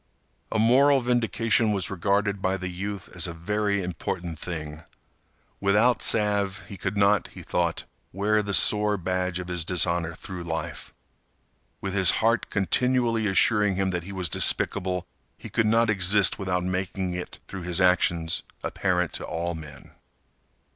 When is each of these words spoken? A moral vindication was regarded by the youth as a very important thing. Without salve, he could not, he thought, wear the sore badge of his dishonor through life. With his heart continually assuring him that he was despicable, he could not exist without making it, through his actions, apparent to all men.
A 0.51 0.57
moral 0.57 1.01
vindication 1.01 1.73
was 1.73 1.91
regarded 1.91 2.41
by 2.41 2.57
the 2.57 2.69
youth 2.69 3.07
as 3.13 3.27
a 3.27 3.35
very 3.35 3.83
important 3.83 4.39
thing. 4.39 4.81
Without 5.59 6.01
salve, 6.01 6.65
he 6.65 6.75
could 6.75 6.97
not, 6.97 7.27
he 7.27 7.43
thought, 7.43 7.83
wear 8.11 8.41
the 8.41 8.51
sore 8.55 8.97
badge 8.97 9.37
of 9.37 9.47
his 9.47 9.63
dishonor 9.63 10.15
through 10.15 10.41
life. 10.43 10.91
With 11.81 11.93
his 11.93 12.13
heart 12.17 12.49
continually 12.49 13.27
assuring 13.27 13.75
him 13.75 13.89
that 13.89 14.01
he 14.01 14.11
was 14.11 14.27
despicable, 14.27 15.05
he 15.37 15.49
could 15.49 15.67
not 15.67 15.87
exist 15.87 16.39
without 16.39 16.63
making 16.63 17.13
it, 17.13 17.39
through 17.47 17.61
his 17.61 17.79
actions, 17.79 18.41
apparent 18.63 19.13
to 19.13 19.23
all 19.23 19.53
men. 19.53 19.91